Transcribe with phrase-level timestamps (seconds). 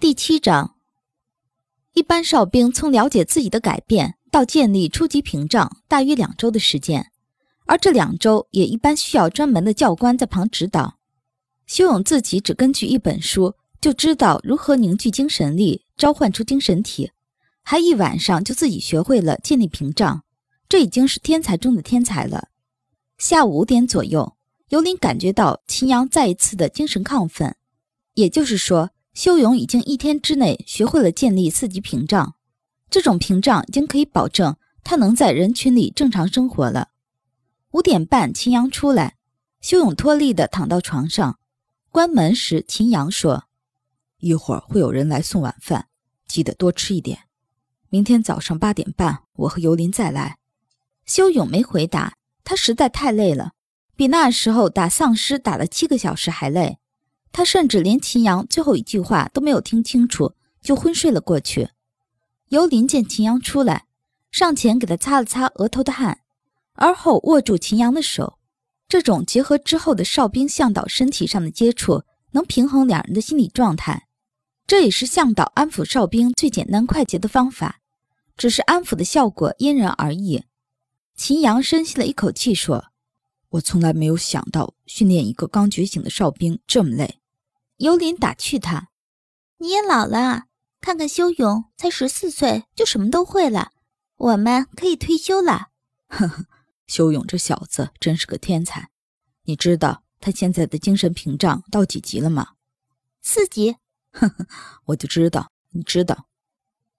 [0.00, 0.76] 第七章，
[1.92, 7.10] 一般哨兵从了解自己的改变到建立初级屏障，大约两周的时间，
[7.66, 10.98] 而这两周也一般需要专门的教官在旁指导。
[11.66, 17.10] 修勇自己只根据一本书就知道如何凝聚精神力，召唤出精神体，
[17.64, 20.22] 还一晚上就自己学会了建立屏障，
[20.68, 22.50] 这已经是天才中的天才了。
[23.18, 24.36] 下午五点左右，
[24.68, 27.56] 尤林感觉到秦阳再一次的精神亢奋，
[28.14, 28.90] 也就是说。
[29.18, 32.36] 修勇已经一天之内学会了建立四级屏障，
[32.88, 36.90] 这种屏障已经可以保证他能在人群里正常生活了。
[37.72, 39.16] 五点半，秦阳出来，
[39.60, 41.40] 修勇脱力地躺到床上。
[41.90, 43.46] 关门时，秦阳说
[44.22, 45.88] ：“一会儿会有人来送晚饭，
[46.28, 47.22] 记得多吃一点。
[47.88, 50.38] 明天早上八点半，我和尤林再来。”
[51.04, 52.14] 修勇没回答，
[52.44, 53.54] 他实在太累了，
[53.96, 56.78] 比那时候打丧尸打了七个小时还累。
[57.32, 61.70] 他甚至连秦阳最后一句话都没有听清楚，就昏睡了过去。
[62.48, 63.86] 尤林见秦阳出来，
[64.30, 66.20] 上前给他擦了擦额头的汗，
[66.74, 68.38] 而后握住秦阳的手。
[68.88, 74.08] 这种结合之后的哨兵向导身体上的接触，能平衡两人的心理状态。
[74.66, 77.80] 这也是向导安抚哨兵最简单快捷的方法，
[78.36, 80.44] 只是安抚的效果因人而异。
[81.14, 82.86] 秦阳深吸了一口气，说
[83.50, 87.20] ：“我从来没有想到训练一个刚觉醒的哨兵这么累。”
[87.78, 88.90] 尤林打趣他
[89.58, 90.46] ：“你也老了，
[90.80, 93.72] 看看修勇，才十四岁就什么都会了。
[94.16, 95.68] 我们可以退休了。”
[96.08, 96.46] 呵呵，
[96.86, 98.90] 修勇这小子真是个天才。
[99.44, 102.54] 你知道他现在的精神屏障到几级了吗？
[103.22, 103.76] 四级。
[104.10, 104.46] 呵呵，
[104.86, 106.26] 我就知道，你知道，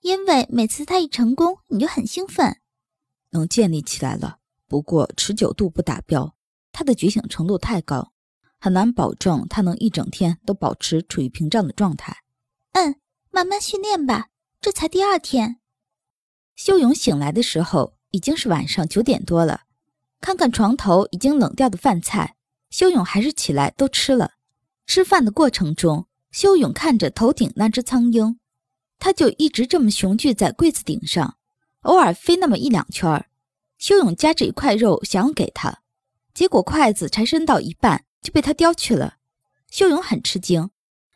[0.00, 2.60] 因为每次他一成功，你就很兴奋。
[3.30, 6.36] 能建立起来了，不过持久度不达标，
[6.78, 8.12] 他的觉醒程度太高。
[8.60, 12.18] 很难保证他能一整天都保持处于屏障的状态。
[12.70, 12.94] 嗯，
[13.32, 14.28] 慢慢训练吧，
[14.60, 15.56] 这才第二天。
[16.54, 19.62] 修勇醒来的时候已经是晚上九点多了，
[20.20, 22.36] 看看床头已经冷掉的饭菜，
[22.70, 24.34] 修勇还是起来都吃了。
[24.86, 28.38] 吃饭的过程中，修勇看着头顶那只苍鹰，
[29.00, 31.36] 它就一直这么雄踞在柜子顶上，
[31.80, 33.26] 偶尔飞那么一两圈儿。
[33.78, 35.82] 修勇夹着一块肉想要给他，
[36.34, 38.04] 结果筷子才伸到一半。
[38.20, 39.18] 就被他叼去了。
[39.70, 40.70] 修勇很吃惊，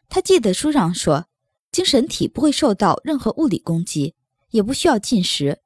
[0.08, 1.26] 他记得书上说，
[1.72, 4.14] 精神体不会受到任何物理攻击，
[4.50, 5.60] 也不需要进食，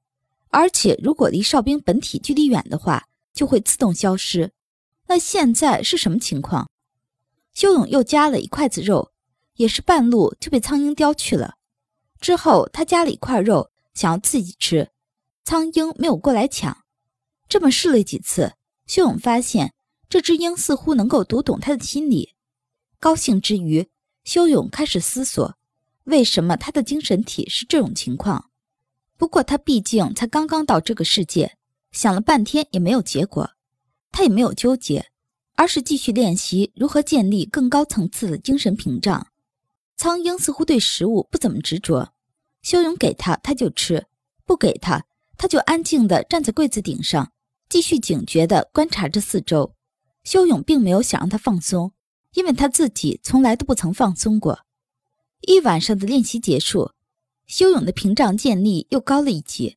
[0.48, 4.50] 而且如果离哨兵本体距离远的话，就会自动消失。
[5.08, 6.68] 那现在是什么情况？
[7.52, 9.12] 修勇又夹了一筷子肉，
[9.56, 11.56] 也是半路就被苍蝇叼去了。
[12.18, 14.90] 之后他夹了一块肉，想要自己吃，
[15.44, 16.84] 苍蝇没有过来抢。
[17.46, 18.54] 这么试了几次，
[18.86, 19.72] 修勇发现。
[20.08, 22.34] 这只鹰似乎能够读懂他的心理，
[23.00, 23.88] 高兴之余，
[24.22, 25.56] 修勇开始思索，
[26.04, 28.48] 为什么他的精神体是这种情况。
[29.16, 31.56] 不过他毕竟才刚刚到这个世界，
[31.91, 33.50] 想了半天也没有结果，
[34.12, 35.06] 他也没有纠结，
[35.56, 39.26] 而是继续练习如何建立更高层次的精神屏障。
[39.96, 42.12] 苍鹰似乎对食物不怎么执着，
[42.62, 44.06] 修勇给他他就吃，
[44.44, 45.04] 不给他
[45.36, 47.32] 他就安静地站在柜子顶上，
[47.69, 49.75] 继续警觉地观察着四周。
[50.25, 51.93] 修勇并没有想让他放松，
[52.34, 54.60] 因为他自己从来都不曾放松过。
[55.43, 56.91] 一晚上的练习结束，
[57.47, 59.76] 修勇的屏障建立又高了一级。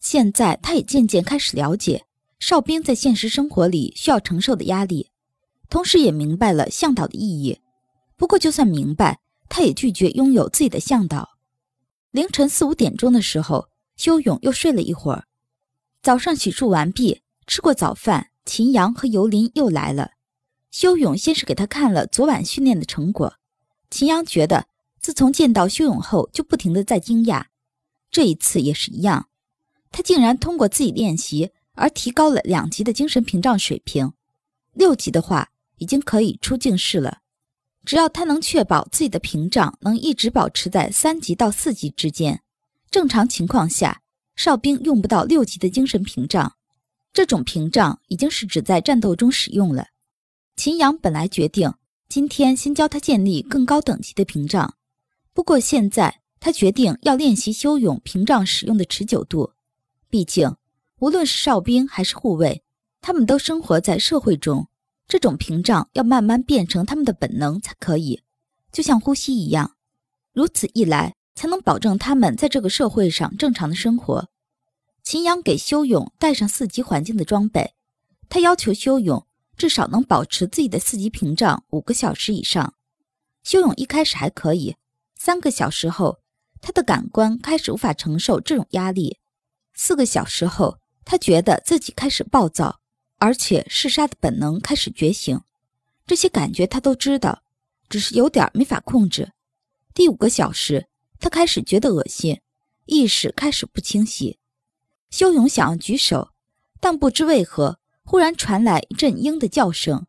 [0.00, 2.04] 现在他也渐渐开始了解
[2.40, 5.10] 哨兵在现实生活里需要承受的压力，
[5.70, 7.60] 同时也明白了向导的意义。
[8.16, 11.30] 不过，就算明白，他也拒绝拥有自己的向导。
[12.10, 15.24] 凌晨四五点钟的时候，修勇又睡了一会儿。
[16.02, 18.30] 早上洗漱完毕，吃过早饭。
[18.44, 20.10] 秦阳和尤林又来了。
[20.70, 23.36] 修勇先是给他看了昨晚训练的成果。
[23.90, 24.66] 秦阳觉得，
[25.00, 27.46] 自从见到修勇后，就不停的在惊讶。
[28.10, 29.28] 这一次也是一样，
[29.90, 34.12] 他竟然通过自己练习而提高了两级的精神屏障水平。
[34.74, 37.20] 六级的话，已经可以出境试了。
[37.86, 42.42] 只要他能确保自己的屏障能一直保持在三级到四级之间，
[42.90, 44.02] 正常情况下，
[44.36, 46.56] 哨兵用不到六级的精神屏障。
[47.14, 49.86] 这种屏障已经是只在战斗中使用了。
[50.56, 51.72] 秦阳本来决定
[52.08, 54.74] 今天先教他建立更高等级的屏障，
[55.32, 59.52] 不过现在他决定要练习修勇屏障使用的持久度。
[60.10, 60.56] 毕竟，
[60.98, 62.64] 无论是哨兵还是护卫，
[63.00, 64.68] 他们都生活在社会中，
[65.06, 68.22] 这种屏障要慢慢变成他们的本能才可以，
[68.72, 69.76] 就像呼吸一样。
[70.32, 74.28] 如此一来，才能保证他们在这个社会上正常的生活。
[75.04, 77.74] 秦阳给修勇带上四级环境的装备，
[78.30, 82.72] 他要求修勇至少能保持自己的四级屏障五个小时以上。
[83.42, 84.76] 修勇一开始还可以，
[85.14, 86.20] 三个小时后，
[86.62, 89.18] 他的感官开始无法承受这种压力；
[89.74, 92.80] 四个小时后，他觉得自己开始暴躁，
[93.18, 95.38] 而且嗜杀的本能开始觉醒。
[96.06, 97.42] 这些感觉他都知道，
[97.90, 99.32] 只是有点没法控制。
[99.92, 100.88] 第五个小时，
[101.20, 102.40] 他开始觉得恶心，
[102.86, 104.38] 意识开始不清晰。
[105.14, 106.32] 修勇想要举手，
[106.80, 110.06] 但不知为何，忽然传来一阵鹰的叫声，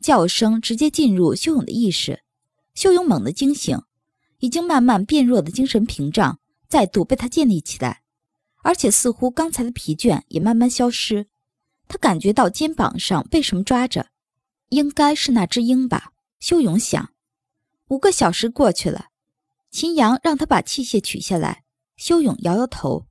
[0.00, 2.22] 叫声直接进入修勇的意识。
[2.74, 3.78] 修勇猛地惊醒，
[4.38, 8.00] 已经慢慢变弱的精神屏障再度被他建立起来，
[8.62, 11.26] 而且似乎刚才的疲倦也慢慢消失。
[11.86, 14.06] 他感觉到肩膀上被什么抓着。
[14.70, 17.10] 应该是那只鹰吧，修勇想。
[17.88, 19.08] 五个小时过去了，
[19.70, 21.64] 秦阳让他把器械取下来。
[21.98, 23.04] 修勇摇摇头。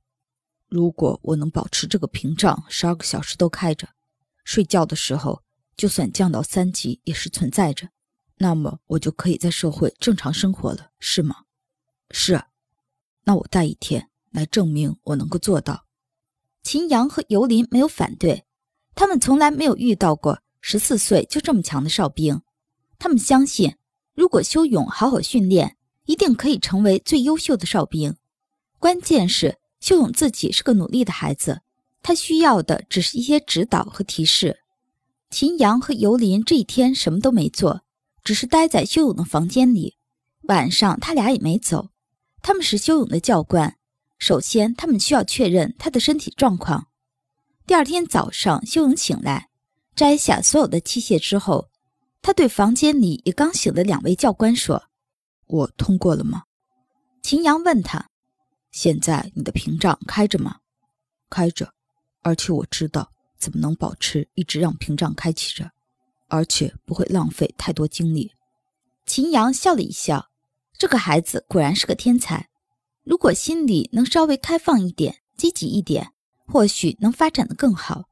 [0.68, 3.88] 如果我能保持这个屏障十二个小时都开着，
[4.44, 5.42] 睡觉的时候
[5.76, 7.88] 就算降到三级也是存在着，
[8.36, 11.36] 那么我就可以在社会正常生活了，是吗？
[12.10, 12.42] 是。
[13.24, 15.84] 那我带一天来证明我能够做到。
[16.62, 18.44] 秦阳和尤林没有反对，
[18.94, 20.40] 他们从来没有遇到过。
[20.60, 22.42] 十四岁就这么强的哨兵，
[22.98, 23.76] 他们相信，
[24.14, 28.16] 如果修勇好好训练，一定可以成为最优秀的哨兵。
[28.78, 31.62] 关键是修勇自己是个努力的孩子，
[32.02, 34.60] 他需要的只是一些指导和提示。
[35.30, 37.82] 秦阳和尤林这一天什么都没做，
[38.24, 39.96] 只是待在修勇的房间里。
[40.42, 41.90] 晚上他俩也没走，
[42.42, 43.76] 他们是修勇的教官。
[44.18, 46.88] 首先，他们需要确认他的身体状况。
[47.66, 49.48] 第二天早上，修勇醒来。
[49.94, 51.68] 摘下所有的器械之后，
[52.22, 54.84] 他对房间里也刚醒的两位教官说
[55.46, 56.44] ：“我通过了吗？”
[57.22, 58.08] 秦阳问他
[58.70, 60.58] ：“现在你的屏障开着吗
[61.30, 61.72] ？”“开着，
[62.22, 65.70] 而且我知道怎么能保持一直让屏障开启着，
[66.28, 68.32] 而且不会浪费太多精力。”
[69.06, 70.28] 秦阳笑了一笑
[70.78, 72.48] ：“这个孩子果然是个天才。
[73.04, 76.12] 如果心里能稍微开放一点、积极一点，
[76.46, 78.04] 或许能发展的更好。”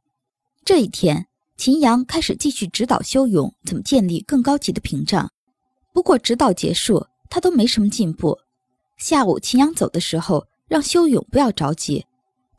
[0.64, 1.26] 这一天。
[1.58, 5.32] 秦阳开始继续指导修勇怎么建立更高级的屏障，
[5.94, 8.38] 不过指导结束，他都没什么进步。
[8.96, 12.06] 下午秦阳走的时候，让修勇不要着急，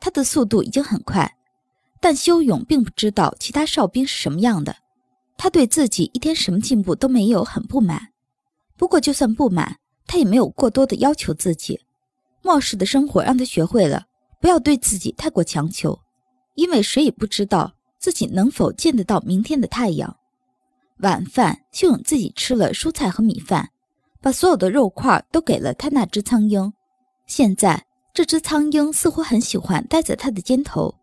[0.00, 1.36] 他的速度已经很快。
[2.00, 4.76] 但修勇并不知道其他哨兵是什么样的，
[5.36, 8.08] 他对自己一天什么进步都没有很不满。
[8.76, 11.80] 不过就算不满，他也没有过多的要求自己。
[12.42, 14.04] 末世的生活让他学会了
[14.40, 15.98] 不要对自己太过强求，
[16.54, 17.74] 因为谁也不知道。
[17.98, 20.16] 自己能否见得到明天的太阳？
[20.98, 23.70] 晚饭，秀勇自己吃了蔬菜和米饭，
[24.20, 26.72] 把所有的肉块都给了他那只苍鹰。
[27.26, 30.94] 现在，这只苍鹰似乎很喜欢待在他的肩头。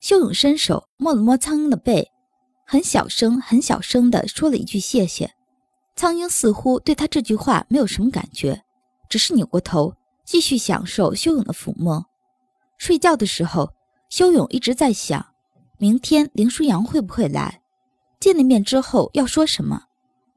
[0.00, 2.10] 修勇伸手摸了摸苍鹰的背，
[2.66, 5.30] 很小声、很小声地说了一句“谢谢”。
[5.96, 8.62] 苍鹰似乎对他这句话没有什么感觉，
[9.08, 9.94] 只是扭过头
[10.24, 12.04] 继续享受修勇的抚摸。
[12.78, 13.72] 睡觉的时候，
[14.08, 15.24] 修勇一直在想。
[15.78, 17.60] 明天林舒扬会不会来？
[18.20, 19.82] 见了面之后要说什么？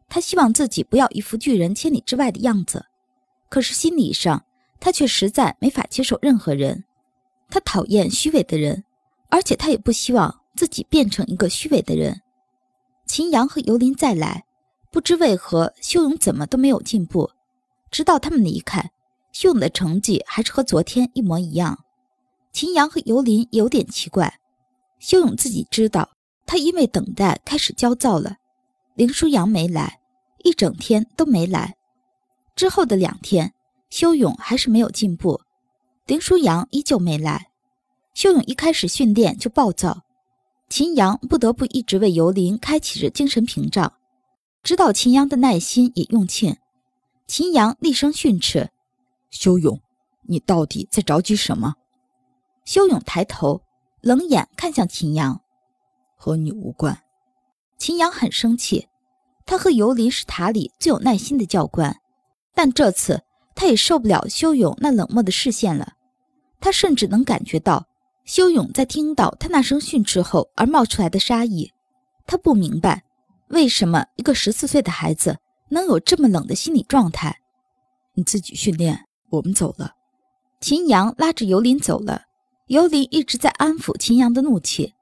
[0.09, 2.85] 他希望自己不要一副拒人千里之外的样子，
[3.49, 4.43] 可是心理上
[4.79, 6.83] 他却实在没法接受任何人。
[7.49, 8.83] 他讨厌虚伪的人，
[9.29, 12.21] 而且他也不希望自己变成一个虚伪的人。
[13.05, 14.43] 秦阳和尤林再来，
[14.91, 17.29] 不知为何修勇怎么都没有进步，
[17.89, 18.91] 直到他们离开，
[19.31, 21.77] 修勇的成绩还是和昨天一模一样。
[22.51, 24.39] 秦阳和尤林有点奇怪。
[24.99, 26.09] 修勇自己知道，
[26.45, 28.35] 他因为等待开始焦躁了。
[28.97, 29.99] 林舒扬没来，
[30.43, 31.75] 一整天都没来。
[32.55, 33.53] 之后的两天，
[33.91, 35.39] 修勇还是没有进步，
[36.07, 37.51] 林舒扬依旧没来。
[38.15, 40.01] 修勇一开始训练就暴躁，
[40.67, 43.93] 秦阳不得不一直为尤林开启着精神屏障，
[44.63, 46.57] 直到秦阳的耐心也用尽。
[47.27, 48.71] 秦阳厉声训斥
[49.29, 49.79] ：“修勇，
[50.23, 51.75] 你到底在着急什么？”
[52.65, 53.61] 修勇抬头。
[54.01, 55.41] 冷眼看向秦阳，
[56.15, 56.97] 和你无关。
[57.77, 58.87] 秦阳很生气，
[59.45, 61.95] 他和尤林是塔里最有耐心的教官，
[62.55, 63.21] 但这次
[63.55, 65.93] 他也受不了修勇那冷漠的视线了。
[66.59, 67.85] 他甚至能感觉到
[68.25, 71.71] 修勇在听到他那声训斥后而冒出来的杀意。
[72.25, 73.03] 他不明白，
[73.49, 75.37] 为什么一个十四岁的孩子
[75.69, 77.37] 能有这么冷的心理状态。
[78.15, 79.93] 你自己训练，我们走了。
[80.59, 82.23] 秦阳拉着尤林走了。
[82.65, 84.93] 尤林一直在安抚秦阳的怒气，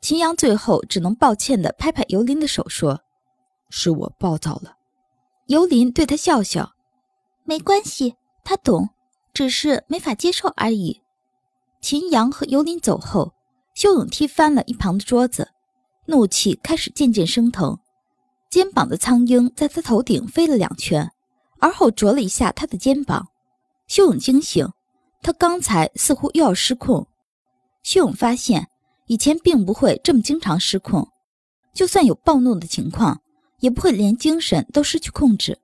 [0.00, 3.00] 秦阳最后只能抱歉地拍拍尤林的手，说
[3.68, 4.76] ：“是我暴躁了。”
[5.46, 6.74] 尤林对他笑笑
[7.44, 8.90] ：“没关系，他懂，
[9.32, 11.02] 只是没法接受而已。”
[11.80, 13.34] 秦阳和尤林走后，
[13.74, 15.50] 修勇踢翻了一旁的桌子，
[16.06, 17.78] 怒气开始渐渐升腾，
[18.50, 21.10] 肩膀的苍鹰在他头顶飞了两圈，
[21.58, 23.28] 而后啄了一下他的肩膀。
[23.86, 24.68] 修勇惊醒，
[25.22, 27.06] 他刚才似乎又要失控。
[27.82, 28.68] 修勇发现
[29.08, 31.08] 以前并不会这么经常失控，
[31.74, 33.20] 就算有暴怒的情况，
[33.58, 35.58] 也不会连精神都失去控制。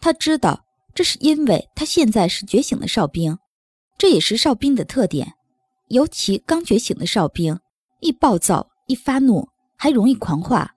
[0.00, 3.38] 他知道这是因为他现在是觉醒的哨兵，
[3.96, 5.32] 这也是哨兵的特点，
[5.88, 7.58] 尤其刚觉醒的哨兵，
[8.00, 10.74] 一暴躁一发怒还容易狂化。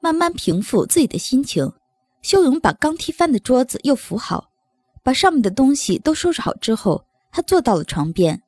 [0.00, 1.72] 慢慢平复自己的心情，
[2.20, 4.48] 修勇把刚踢翻的桌子又扶好，
[5.04, 8.42] 把上面的东西都收拾好之后，他坐到了床边。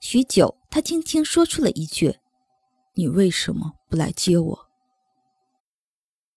[0.00, 2.16] 许久，他轻轻说出了一句
[2.94, 4.67] ：“你为什么不来接我？”